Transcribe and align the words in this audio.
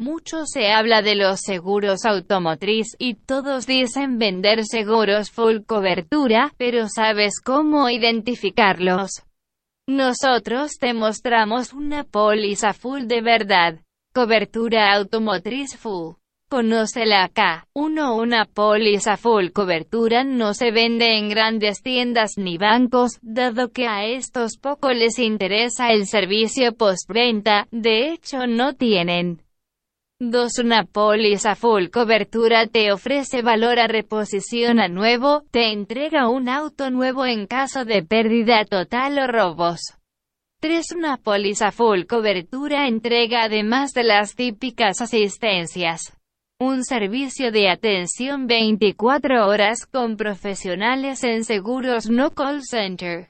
Mucho 0.00 0.46
se 0.46 0.70
habla 0.70 1.02
de 1.02 1.16
los 1.16 1.40
seguros 1.40 2.04
automotriz 2.04 2.94
y 3.00 3.14
todos 3.14 3.66
dicen 3.66 4.16
vender 4.16 4.64
seguros 4.64 5.32
full 5.32 5.62
cobertura, 5.66 6.54
pero 6.56 6.88
¿sabes 6.88 7.40
cómo 7.44 7.90
identificarlos? 7.90 9.24
Nosotros 9.88 10.78
te 10.78 10.94
mostramos 10.94 11.72
una 11.72 12.04
póliza 12.04 12.74
full 12.74 13.06
de 13.06 13.22
verdad. 13.22 13.80
Cobertura 14.14 14.94
automotriz 14.94 15.76
full. 15.76 16.14
Conócela 16.48 17.24
acá. 17.24 17.66
1. 17.72 18.14
Una 18.14 18.44
póliza 18.44 19.16
full 19.16 19.48
cobertura 19.48 20.22
no 20.22 20.54
se 20.54 20.70
vende 20.70 21.18
en 21.18 21.28
grandes 21.28 21.82
tiendas 21.82 22.38
ni 22.38 22.56
bancos, 22.56 23.18
dado 23.20 23.72
que 23.72 23.88
a 23.88 24.04
estos 24.04 24.58
poco 24.58 24.92
les 24.92 25.18
interesa 25.18 25.90
el 25.90 26.06
servicio 26.06 26.72
postventa, 26.76 27.66
de 27.72 28.12
hecho 28.12 28.46
no 28.46 28.74
tienen. 28.74 29.42
2. 30.20 30.58
Una 30.64 30.82
póliza 30.82 31.54
full 31.54 31.90
cobertura 31.92 32.66
te 32.66 32.90
ofrece 32.90 33.40
valor 33.40 33.78
a 33.78 33.86
reposición 33.86 34.80
a 34.80 34.88
nuevo, 34.88 35.44
te 35.52 35.70
entrega 35.70 36.28
un 36.28 36.48
auto 36.48 36.90
nuevo 36.90 37.24
en 37.24 37.46
caso 37.46 37.84
de 37.84 38.02
pérdida 38.02 38.64
total 38.64 39.16
o 39.20 39.28
robos. 39.28 39.78
3. 40.60 40.90
Una 40.96 41.18
póliza 41.18 41.70
full 41.70 42.02
cobertura 42.06 42.88
entrega 42.88 43.44
además 43.44 43.92
de 43.92 44.02
las 44.02 44.34
típicas 44.34 45.00
asistencias. 45.00 46.16
Un 46.58 46.84
servicio 46.84 47.52
de 47.52 47.70
atención 47.70 48.48
24 48.48 49.46
horas 49.46 49.86
con 49.86 50.16
profesionales 50.16 51.22
en 51.22 51.44
seguros 51.44 52.10
no 52.10 52.32
call 52.32 52.62
center. 52.64 53.28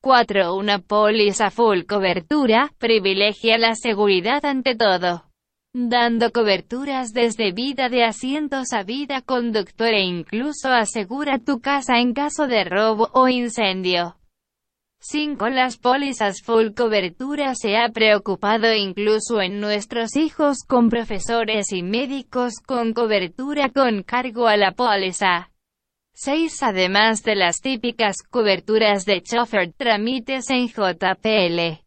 4. 0.00 0.54
Una 0.54 0.78
póliza 0.78 1.50
full 1.50 1.82
cobertura 1.82 2.72
privilegia 2.78 3.58
la 3.58 3.74
seguridad 3.74 4.42
ante 4.46 4.74
todo 4.74 5.24
dando 5.74 6.30
coberturas 6.30 7.12
desde 7.12 7.50
vida 7.50 7.88
de 7.88 8.04
asientos 8.04 8.72
a 8.72 8.84
vida 8.84 9.22
conductor 9.22 9.88
e 9.88 10.02
incluso 10.02 10.68
asegura 10.68 11.40
tu 11.40 11.60
casa 11.60 11.98
en 11.98 12.14
caso 12.14 12.46
de 12.46 12.62
robo 12.62 13.10
o 13.12 13.28
incendio. 13.28 14.16
5. 15.00 15.48
Las 15.48 15.76
pólizas 15.76 16.42
full 16.42 16.70
cobertura 16.74 17.54
se 17.56 17.76
ha 17.76 17.88
preocupado 17.88 18.72
incluso 18.72 19.42
en 19.42 19.60
nuestros 19.60 20.16
hijos 20.16 20.58
con 20.66 20.88
profesores 20.88 21.72
y 21.72 21.82
médicos 21.82 22.54
con 22.64 22.94
cobertura 22.94 23.68
con 23.68 24.04
cargo 24.04 24.46
a 24.46 24.56
la 24.56 24.72
póliza. 24.72 25.50
6. 26.14 26.62
Además 26.62 27.24
de 27.24 27.34
las 27.34 27.60
típicas 27.60 28.22
coberturas 28.22 29.04
de 29.04 29.22
chofer, 29.22 29.72
trámites 29.72 30.48
en 30.50 30.68
JPL 30.68 31.83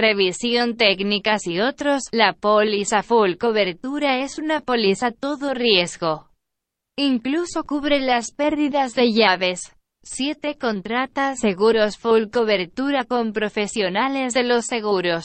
revisión 0.00 0.76
técnicas 0.76 1.46
y 1.46 1.60
otros, 1.60 2.04
la 2.12 2.32
póliza 2.32 3.02
full 3.02 3.34
cobertura 3.34 4.18
es 4.18 4.38
una 4.38 4.60
póliza 4.60 5.10
todo 5.10 5.54
riesgo. 5.54 6.30
Incluso 6.96 7.64
cubre 7.64 8.00
las 8.00 8.32
pérdidas 8.32 8.94
de 8.94 9.12
llaves. 9.12 9.74
7. 10.02 10.56
Contrata 10.58 11.36
seguros 11.36 11.98
full 11.98 12.30
cobertura 12.32 13.04
con 13.04 13.32
profesionales 13.32 14.32
de 14.34 14.44
los 14.44 14.66
seguros. 14.66 15.24